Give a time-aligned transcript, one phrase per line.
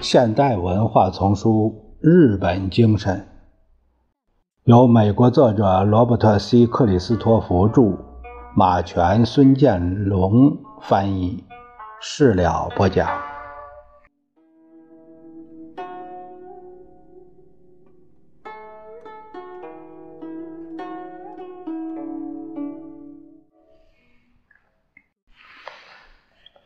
[0.00, 3.16] 现代文化丛书《日本精神》，
[4.64, 7.96] 由美国作者罗伯特 ·C· 克里斯托弗著，
[8.54, 11.42] 马全、孙建龙翻译，
[12.00, 13.35] 事了播讲。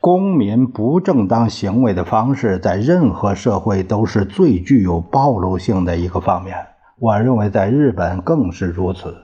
[0.02, 6.56] 公民不正当行为的方式，在任何社会都是最具有暴露性的一个方面。
[6.98, 9.14] 我认为，在日本更是如此。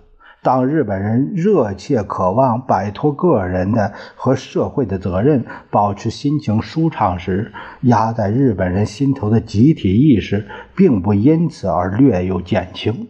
[0.42, 10.46] 当日本人热切渴望摆脱个人的和社会的责任，保持心情舒畅时，压在日本人心头的集体意识
[10.77, 13.08] 并不因此而略有减轻。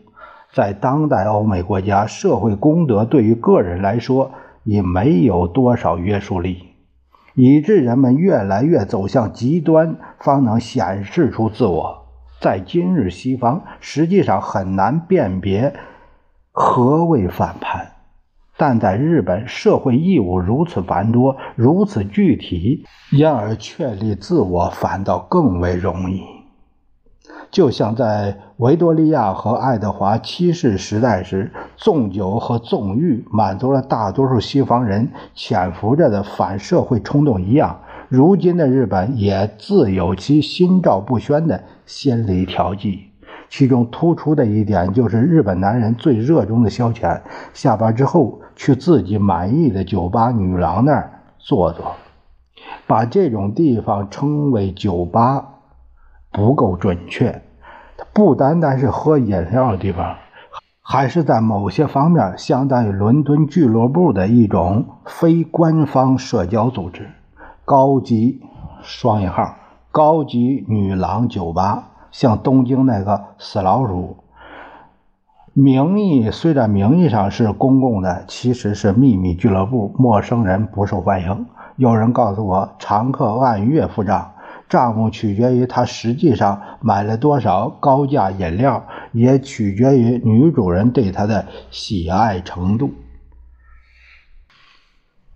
[0.54, 4.30] 在当代欧美国家，社会公德对于个人来说
[4.62, 6.75] 已没有多少约束力。
[7.36, 12.06] 以致人们越来越走向极端，方能显示出自我。
[12.40, 15.74] 在今日西方，实际上很难辨别
[16.50, 17.92] 何谓反叛，
[18.56, 26.22] 但在日本，社会义务如此繁多，如此具体，因而确立自我反倒更为容易。
[27.56, 43.04] 就像在维多利亚和爱德华七世时代时，纵酒和纵欲满足了大多数西方人潜伏着的反社会冲动一样，如今的日本也自有其心照不宣的心理调剂。
[43.48, 47.22] 其中突出的一点就是，日本男人最热衷的消遣，
[47.54, 51.96] 下班之后去自己满意的酒吧、女郎那儿坐坐，
[52.86, 55.54] 把这种地方称为酒吧。
[56.32, 57.40] 不够准确，
[58.16, 60.16] 不单单是喝饮料的地方，
[60.80, 67.10] 还是在某些方面相当于伦敦俱乐部的一种非官方社交组织。
[67.66, 68.40] 高级
[68.80, 69.56] 双引号
[69.92, 74.16] 高级女郎酒吧，像东京那个死老鼠，
[75.52, 81.44] 名义虽然名义上是公共的，其实是秘密俱乐部，陌生人不受欢迎。
[81.76, 84.30] 有人告诉我，常客按月付账。
[84.68, 92.90] 账目取决于他实际上买了多少高价饮料，也取决于女主人对他的喜爱程度。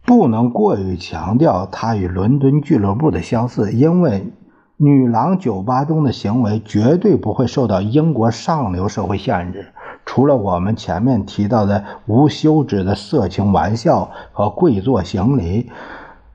[0.04, 4.32] 不能过于强调他与伦敦俱乐部的相似，因为
[4.76, 9.72] 女郎酒吧中的行为绝对不会受到英国上流社会限制。
[10.04, 15.70] 除了我们前面提到的无休止的色情玩笑和跪坐行礼，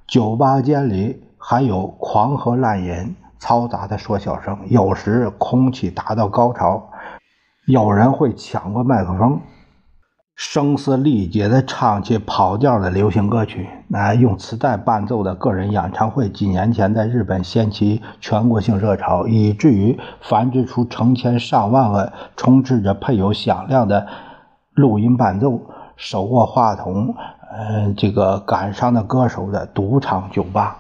[0.07, 1.24] 酒吧间里。
[1.47, 6.89] 还有狂喝滥饮、嘈杂的说笑声，有时空气达到高潮，
[7.67, 9.39] 有人会抢过麦克风，
[10.35, 13.69] 声嘶力竭地唱起跑调的流行歌曲。
[13.87, 24.07] 那用磁带伴奏的个人演唱会，几年前在日本掀起全国性热潮，以至于繁殖出成千上万个充斥着配有响亮的
[24.73, 25.61] 录音伴奏、
[25.95, 27.13] 手握话筒，
[27.55, 30.79] 嗯，这个感伤的歌手的赌场酒吧。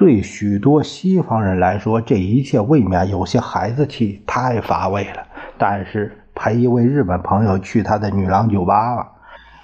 [0.00, 5.22] 对许多西方人来说，这一切未免有些孩子气，太乏味了。
[5.58, 9.06] 但是陪一位日本朋友去他的女郎酒吧了，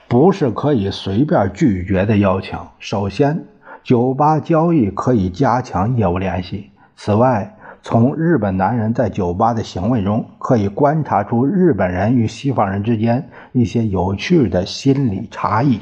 [0.08, 2.58] 不是可以随便拒绝的邀请。
[2.78, 3.47] 首先，
[3.82, 6.70] 酒吧交易可以加强业务联系。
[6.97, 15.80] 此外，从日本男人在酒吧的行为中，可以观察出日本人与西方人之间一些有趣的心理差异。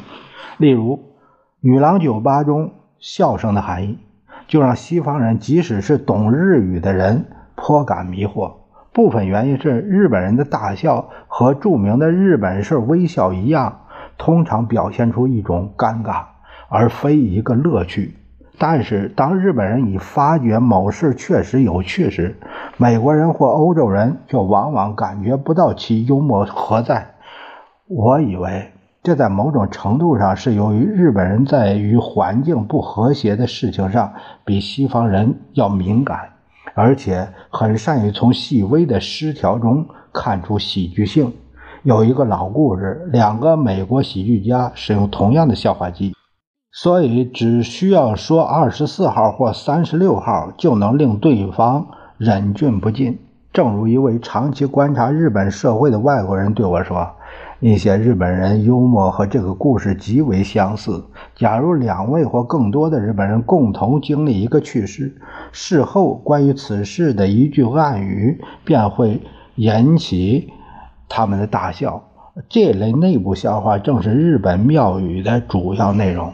[0.58, 1.00] 例如，
[1.58, 3.98] 女郎酒吧中笑声的含义。
[4.46, 7.24] 就让西方人，即使是懂日语的人，
[7.54, 8.52] 颇感迷惑。
[8.92, 13.80] 部分原因是日本人的大笑和著名的日本式微笑一样，
[14.16, 16.22] 通常表现出一种尴尬，
[16.68, 18.14] 而非一个乐趣。
[18.56, 22.36] 但是，当日本人已发觉某事确实有趣时，
[22.76, 27.14] 美国人或欧洲人却往往感觉不到其幽默何在。
[27.88, 28.73] 我以为。
[29.04, 34.14] 这在某种程度上是由于日本人在与环境不和谐的事情上
[34.46, 36.30] 比西方人要敏感，
[36.72, 41.34] 而且很善于从细微的失调中看出喜剧性。
[41.82, 46.14] 有一个老故事：两个美国喜剧家使用同样的笑话机，
[46.72, 53.18] 所以只需要说二十四号或三十六号，就能令对方忍俊不禁。
[53.52, 57.10] 正如一位长期观察日本社会的外国人对我说。
[57.60, 61.04] 一些日本人幽默和这个故事极为相似。
[61.34, 65.16] 假如两位或更多的日本人共同经历一个趣事，
[65.52, 69.20] 事后关于此事的一句暗语便会
[69.56, 70.52] 引起
[71.08, 72.02] 他们的大笑。
[72.48, 76.32] 这类内部笑话正是日本庙宇的主要内容。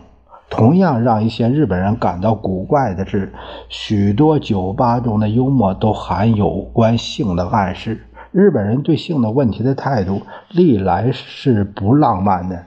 [0.49, 3.33] 同样让一些日本人感到古怪的是，
[3.69, 8.05] 许多酒吧中的幽默都含有关性的暗示。
[8.33, 12.65] 日本人对性的问题的态度历来是不浪漫的，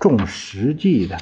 [0.00, 1.16] 重实际的。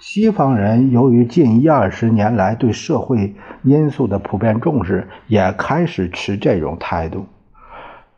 [0.00, 7.26] 西方人由于近一二十年来对社会因素的普遍重视，也开始持这种态度。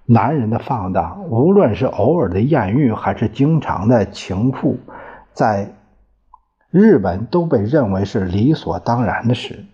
[0.06, 4.79] 男人的放荡，无论是偶尔的艳遇还是经常的情妇，
[5.32, 5.73] 在
[6.70, 9.64] 日本都被认为是理所当然的事。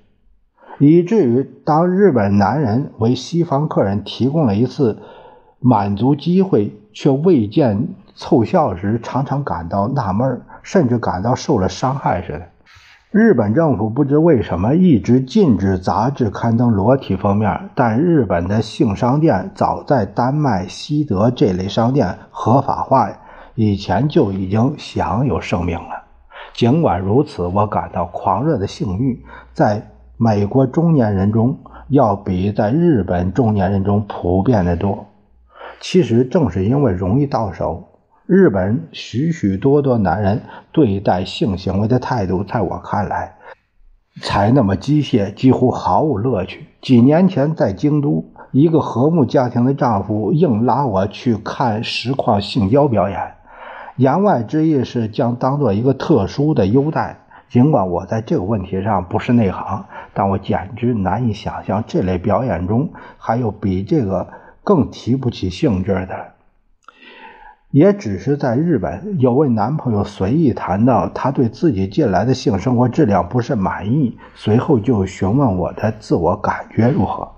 [0.81, 4.99] 以至于当日本男人为西方客人提供了一次
[5.59, 12.49] 满足机会，却未见凑效时，常常感到纳闷，甚至感到受了伤害似的。
[13.11, 23.11] 日本政府不知为什么一直禁止杂志刊登裸体封面，但日本的性商店早在丹麦、西德这类商店合法化
[23.55, 26.06] 以前就已经享有盛名了。
[26.55, 29.23] 尽管如此，我感到狂热的性欲
[29.53, 29.91] 在。
[30.23, 31.57] 美国中年人中
[31.89, 35.07] 要比在日本中年人中普遍的多。
[35.81, 37.85] 其实正是因为容易到手，
[38.27, 43.37] 日本许许多多男人对待性行为的态度，在我看来
[44.21, 46.67] 才那么机械，几乎毫无乐趣。
[46.83, 53.19] 几年前在京都，一个和睦家庭的丈夫硬拉我去看实况性交表演，
[53.97, 57.17] 言外之意是将当做一个特殊的优待。
[57.50, 64.29] 尽管我在这个问题上不是内行，但我简直难以想象这类表演中还有比这个
[64.62, 66.29] 更提不起兴致的。
[67.73, 77.32] 也只是在日本，有位男朋友随意谈到他对自己近来的性生活质量不甚满意，随后就询问我的自我感觉如何。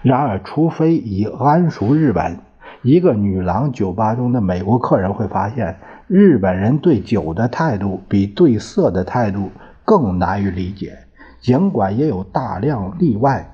[0.00, 2.38] 然而，除非已谙熟日本，
[2.80, 5.76] 一个女郎酒吧中的美国客人会发现。
[6.06, 9.50] 日本人对酒的态度比对色的态度
[9.84, 10.98] 更难于理解，
[11.40, 13.50] 尽管也有大量例外。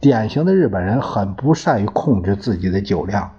[0.00, 3.30] 典型的日本人很不善于控制自己的酒量，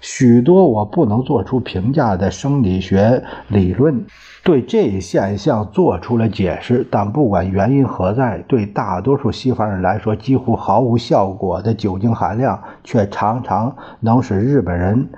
[0.00, 4.06] 许多我不能做出评价的生理学理论
[4.42, 15.10] 对这一现象做出了解释，但不管原因何在，对大多数西方人来说几乎毫无效果的酒精含量，却常常能使日本人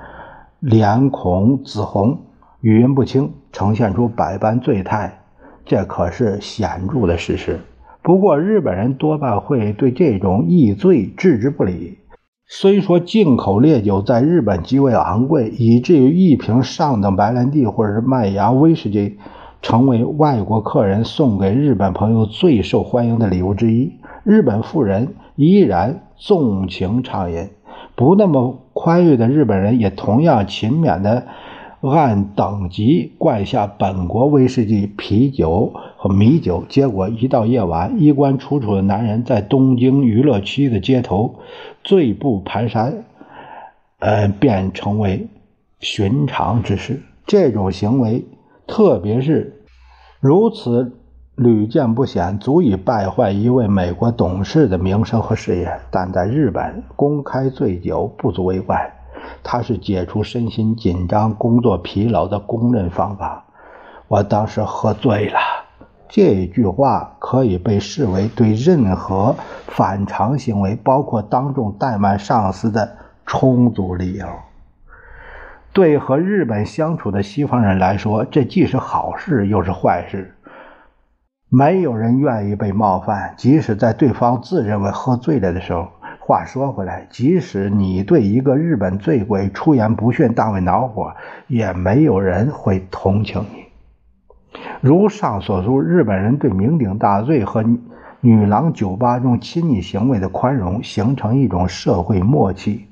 [0.59, 2.26] 脸孔紫红。
[2.67, 5.21] 语音不清，呈现出百般醉态，
[5.65, 7.61] 这可是显著的事实。
[8.03, 11.99] 不过，日本人多半会对这种易醉置之不理。
[12.49, 19.17] 虽说进口烈酒在日本极为昂贵，以至于一瓶上等白兰地或者是麦芽威士忌
[19.63, 23.93] 成为外国客人送给日本朋友最受欢迎的礼物之一，
[24.25, 27.49] 日本富人依然纵情畅饮。
[27.95, 31.29] 不那么宽裕的日本人也同样勤勉的。
[31.83, 41.37] 按等级灌下本国威士忌、啤酒和米酒，结果一到夜晚，衣冠楚楚的男人在东京娱乐区的街头
[41.85, 42.95] 醉步蹒跚，
[43.99, 45.29] 呃，便成为
[45.79, 47.03] 寻常之事。
[47.27, 48.25] 这种行为，
[48.67, 49.63] 特别是
[50.19, 50.93] 如此
[51.37, 55.79] 屡见不鲜，足以败坏一位美国董事的名声和事业。
[55.91, 58.96] 但在日本，公开醉酒不足为怪。
[59.43, 63.45] 它是解除身心紧张、工作疲劳的公认方法。
[64.09, 65.39] 我当时喝醉了，
[66.09, 69.35] 这一句话可以被视为对任何
[69.67, 74.27] 反常行为，包括当众怠慢上司的充足理由。
[75.73, 80.35] 对和日本相处的西方人来说，这既是好事又是坏事。
[81.49, 85.89] 没有人愿意被冒犯，即使在对方自认为喝醉了的时候。
[86.27, 91.15] 话说回来，即使你对一个日本醉鬼出言不逊，大为恼火，
[91.47, 94.59] 也没有人会同情你。
[94.81, 97.65] 如上所述，日本人对酩酊大醉和
[98.21, 102.89] 女郎酒吧中亲昵行为的宽容，形成一种社会默契。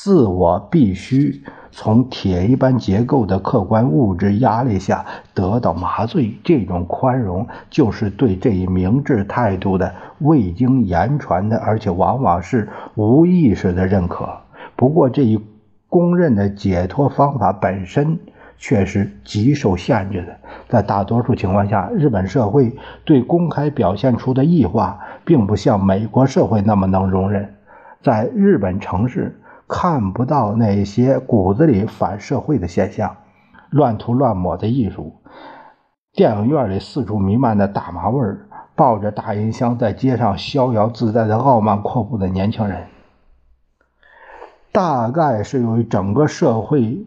[0.00, 14.28] 自我必须从铁一般结构的客观物质压力下得到麻醉，这种宽容就是对这一明智态度的未经言传的，而且往往是无意识的认可。
[14.76, 15.44] 不过，这一
[15.88, 18.20] 公认的解脱方法本身
[18.56, 20.36] 却是极受限制的。
[20.68, 22.72] 在大多数情况下，日本社会
[23.04, 27.52] 对公开表现出的异化，并不像美国社会那么能容忍。
[28.00, 29.36] 在日本城市。
[29.68, 33.16] 看不到那些骨子里反社会的现象，
[33.68, 35.20] 乱涂乱抹的艺术，
[36.14, 42.86] 电影院里四处弥漫的大麻味儿，抱着大音箱在街上逍遥自在的傲慢阔步的年轻人，
[44.72, 47.06] 大概是由于整个社会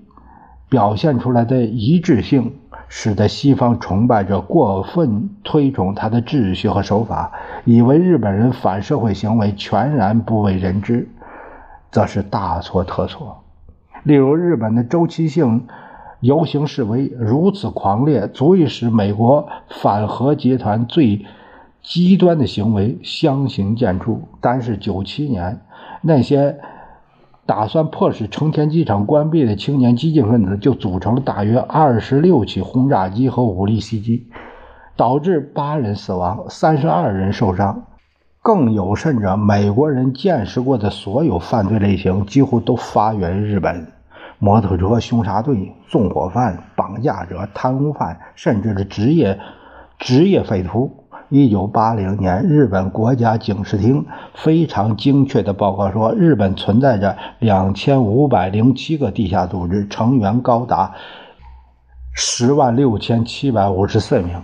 [0.69, 2.55] 表现出来的一致性，
[2.87, 7.31] 使得西方崇拜者过分推崇他的秩序和手法，
[7.65, 11.09] 以为日本人反社会行为全然不为人知，
[11.91, 13.43] 则是大错特错。
[14.03, 15.67] 例如，日本的周期性
[16.21, 21.25] 游行示威如此狂烈，足以使美国反核集团最
[21.83, 24.21] 极端的行为相形见绌。
[24.39, 25.61] 单是九七年，
[26.01, 26.59] 那些。
[27.43, 34.27] 打算迫使成田机场关闭的青年激进分子就组成了大约二十六起轰炸机和武力袭击，
[34.95, 37.83] 导致八人死亡，三十二人受伤。
[38.43, 43.85] 更有甚者，美国人见识过的所有犯罪类型几乎都发源于日本：
[44.39, 49.39] 摩托车凶杀队、纵火犯、绑架者、贪污犯，甚至是职业
[49.99, 50.91] 职业匪徒。
[51.29, 60.93] 一九八零年，日本国家警视厅非常精确的报告说，日本存在着两千五百零七个地下组织，成员高达
[62.13, 64.41] 十万六千七百五十四名。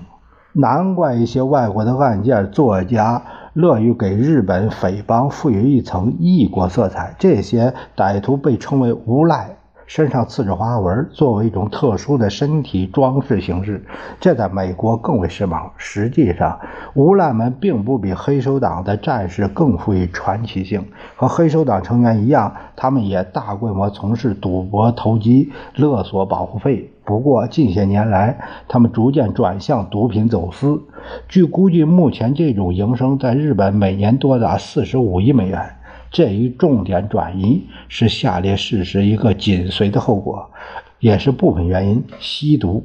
[0.60, 3.22] 难怪一些外国的案件作家
[3.54, 7.16] 乐于给日本匪帮赋予一层异国色彩。
[7.20, 9.52] 这些歹徒被称为无赖。
[9.86, 13.86] 身上刺着花纹，作为一种特殊的身体装饰形式，
[14.20, 15.70] 这在美国更为时髦。
[15.78, 16.60] 实际上，
[16.94, 20.84] 无赖们并不比黑手党的战士更富于传奇性。
[21.16, 26.92] 和黑手党成员一样，他们也大规模从事赌博、投机、勒索保护费。
[27.08, 28.38] 不过，近些年来，
[28.68, 30.84] 他们逐渐转向毒品走私。
[31.30, 35.78] 据估计，目前这种营生在日本每年多达四十五亿美元。
[36.12, 40.52] 这一重点转移是下列事实一个紧随的后果，
[41.00, 42.04] 也是部分原因。
[42.20, 42.84] 吸毒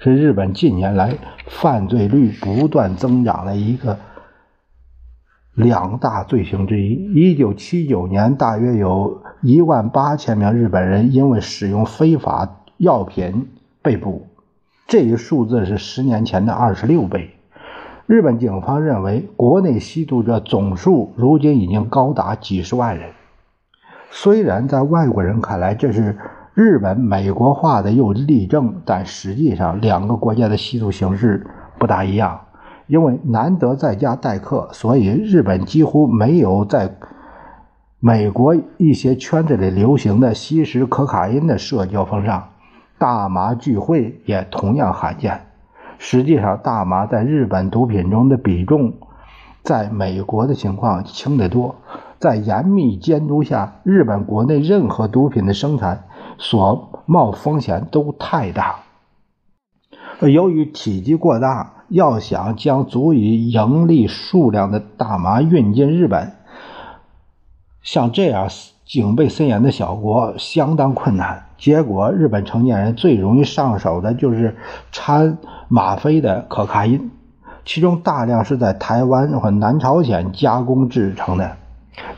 [0.00, 1.14] 是日本近年来
[1.46, 3.98] 犯罪率不断增长的一个
[5.54, 6.92] 两大罪行之一。
[7.14, 13.48] 一九七九年，大约有一万八千名日本人因为使用非法药品
[13.82, 14.26] 被捕，
[14.86, 17.30] 这一数字是十年前的二十六倍。
[18.06, 23.10] 日本警方认为，国内吸毒者总数如今已经高达几十万人。
[24.10, 26.16] 虽然在外国人看来这是
[26.54, 31.46] 日本美国化的又例证，但实际上两个国家的吸毒形式
[31.78, 32.40] 不大一样。
[32.86, 36.94] 因为难得在家待客，所以日本几乎没有在
[37.98, 42.50] 美国一些圈子里流行的吸食可卡因的社交风尚，
[42.98, 45.46] 大麻聚会也同样罕见。
[45.98, 48.94] 实际上，大麻在日本毒品中的比重，
[49.62, 51.76] 在美国的情况轻得多。
[52.18, 56.04] 在严密监督下，日本国内任何毒品的生产
[56.38, 58.76] 所冒风险都太大。
[60.20, 66.32] 由于体积过大，要想将足以盈利数量的大麻运进日本，
[67.82, 68.48] 像这样
[68.86, 71.46] 警备森严的小国相当困难。
[71.58, 74.56] 结果，日本成年人最容易上手的就是
[74.92, 75.36] 掺。
[75.68, 77.10] 吗啡的可卡因，
[77.64, 81.56] 其中大量是在台湾和南朝鲜加工制成的。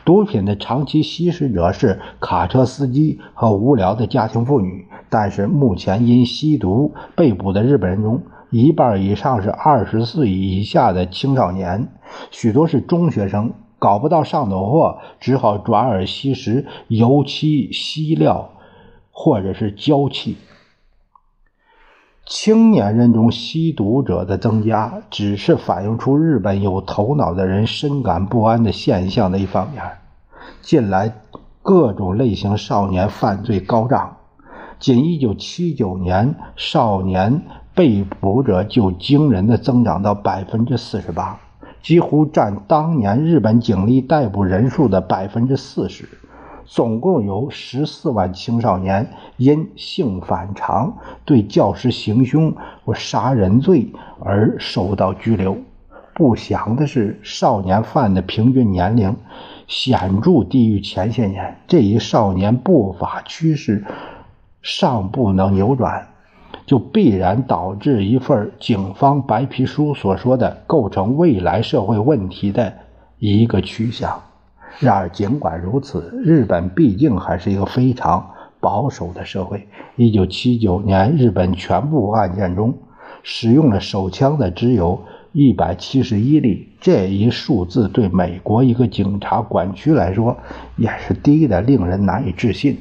[0.05, 8.21] 毒品的长期吸食者是卡车司机和无聊的家庭妇女，但是目前因吸毒被捕的日本人中，
[8.51, 11.87] 一半以上是二十岁以下的青少年，
[12.29, 18.51] 许多是中学生，搞不到上等货，只好转而吸食油漆、锡料
[19.11, 20.37] 或者是胶漆。
[22.25, 29.83] 青年人中吸毒者的增加，只是反映出日本有头脑的人深感不安的现象的一方面。
[30.61, 31.11] 近来，
[31.63, 34.17] 各种类型少年犯罪高涨，
[34.77, 37.41] 仅1979年，少年
[37.73, 41.39] 被捕者就惊人的增长到百分之四十八，
[41.81, 46.07] 几乎占当年日本警力逮捕人数的百分之四十。
[46.65, 52.55] 总共有十四万青少年因性反常、对教师行凶
[52.85, 55.57] 或杀人罪而受到拘留。
[56.13, 59.15] 不祥的是，少年犯的平均年龄
[59.67, 61.57] 显著低于前些年。
[61.65, 63.83] 这一少年不法趋势
[64.61, 66.08] 尚不能扭转，
[66.69, 72.71] 就必然导致一份警方白皮书所说的构成未来社会问题的
[73.17, 74.21] 一个趋向。
[74.77, 78.23] 然而，尽管如此，日本毕竟还是一个非常
[78.59, 79.67] 保守的社会。
[79.95, 82.71] 一九七九年，日本全部案件中
[83.23, 90.37] 使用了手枪的只有一百七十一例，这一数字对美国一个警察管区来说
[90.77, 92.77] 也是低的，令人难以置信。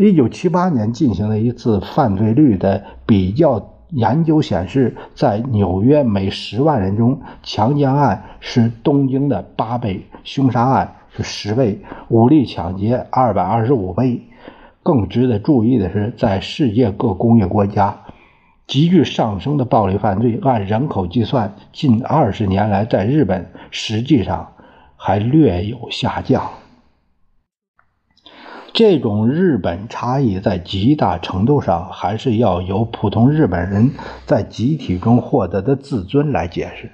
[0.00, 3.74] 一九七八年进行了一次犯罪率的比较。
[3.92, 14.22] 研究显示，在纽约每十万人中，强奸案是东京的八倍，凶杀案是十倍，武力抢劫二百二十五倍。
[14.84, 17.98] 更值得注意的是，在世界各工业国家，
[18.68, 24.52] 急剧上升的暴力犯罪，按人口计算，近二十年来在日本实际上
[24.94, 26.48] 还略有下降。
[28.72, 33.90] 这种日本差异在极大程度上还是要由普通日本人
[34.26, 36.90] 在集体中获得的自尊来解释。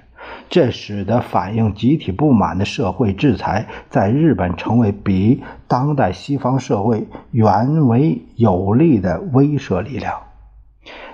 [0.49, 10.19] 这使得反映集体不满的社会制裁在日本成为比当代西方社会远为有利的威慑力量，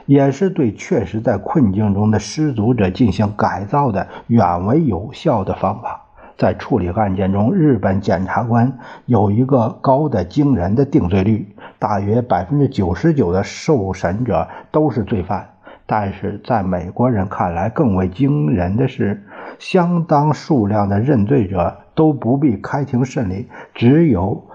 [0.05, 6.02] 也是对确实在困境中的失足者进行改造的远为有效的方法。
[6.37, 15.49] 在处理案件中，日本检察官有一个高的惊人的定罪率，大约百分之九十九的受审者都是罪犯。
[15.85, 19.21] 但是在美国人看来，更为惊人的是，
[19.59, 24.45] 相当数量的认罪者都不必开庭审理，只有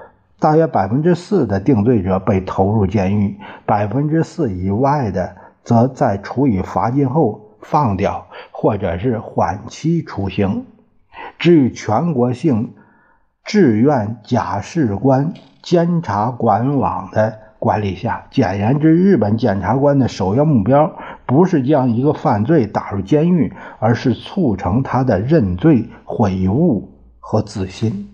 [0.41, 10.65] 大约百分之四的定罪者被投入监狱，百分之四以外的则在处以罚金后放掉，或者是缓期处刑。
[11.39, 12.75] 至于全国性
[13.45, 17.41] 志愿假释官监察管网的。
[17.61, 20.95] 管理下，简言之，日本检察官的首要目标
[21.27, 28.11] 不是将一个犯罪打入监狱，而是促成他的认罪悔悟和自新。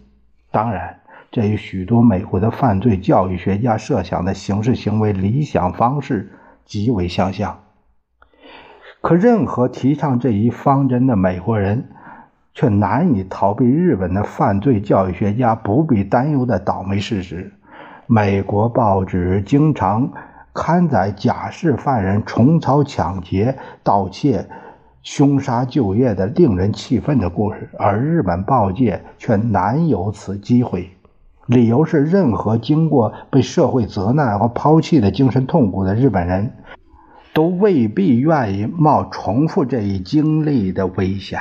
[0.51, 6.33] 当然，这与许多美国的犯罪教育学家设想的刑事行为理想方式
[6.65, 7.59] 极为相像。
[9.03, 11.91] 可，任何提倡这一方针的美国人，
[12.55, 17.53] 却难以逃避日本的犯罪教育学家不必担忧的倒霉事实。
[18.07, 20.13] 美国报纸经常
[20.53, 24.47] 刊载假释犯人重操抢劫、盗窃、
[25.03, 30.91] 凶杀就业的令人气愤的故事，而日本报界却难有此机会。
[31.47, 36.53] 理由是，任何经过被社会责难和抛弃的精神痛苦的日本人，
[37.35, 41.41] 都未必愿意冒重复这一经历的危险。